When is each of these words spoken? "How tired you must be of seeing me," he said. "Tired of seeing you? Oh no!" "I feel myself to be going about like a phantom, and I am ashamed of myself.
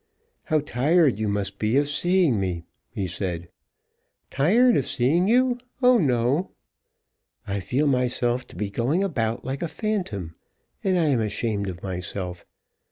"How 0.45 0.61
tired 0.61 1.19
you 1.19 1.27
must 1.27 1.59
be 1.59 1.77
of 1.77 1.87
seeing 1.87 2.39
me," 2.39 2.63
he 2.89 3.05
said. 3.05 3.49
"Tired 4.31 4.75
of 4.75 4.87
seeing 4.87 5.27
you? 5.27 5.59
Oh 5.83 5.99
no!" 5.99 6.49
"I 7.45 7.59
feel 7.59 7.85
myself 7.85 8.47
to 8.47 8.55
be 8.55 8.71
going 8.71 9.03
about 9.03 9.45
like 9.45 9.61
a 9.61 9.67
phantom, 9.67 10.33
and 10.83 10.97
I 10.97 11.05
am 11.09 11.21
ashamed 11.21 11.67
of 11.67 11.83
myself. 11.83 12.47